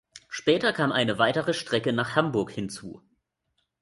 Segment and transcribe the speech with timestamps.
[0.29, 3.03] Später kam eine weitere Strecke nach Hamburg hinzu.